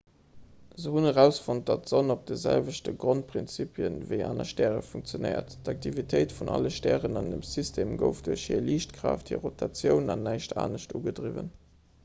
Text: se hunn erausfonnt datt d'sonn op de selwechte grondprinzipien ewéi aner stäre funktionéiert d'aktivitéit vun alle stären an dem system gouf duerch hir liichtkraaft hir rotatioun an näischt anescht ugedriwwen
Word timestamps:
se 0.83 0.91
hunn 0.93 1.07
erausfonnt 1.07 1.65
datt 1.69 1.83
d'sonn 1.87 2.13
op 2.13 2.21
de 2.29 2.37
selwechte 2.43 2.93
grondprinzipien 3.03 3.99
ewéi 4.05 4.23
aner 4.29 4.47
stäre 4.51 4.79
funktionéiert 4.87 5.53
d'aktivitéit 5.67 6.33
vun 6.37 6.49
alle 6.55 6.71
stären 6.77 7.21
an 7.21 7.29
dem 7.33 7.43
system 7.49 7.91
gouf 8.05 8.23
duerch 8.29 8.47
hir 8.55 8.65
liichtkraaft 8.71 9.29
hir 9.35 9.43
rotatioun 9.45 10.09
an 10.15 10.25
näischt 10.29 10.57
anescht 10.63 10.97
ugedriwwen 11.01 11.53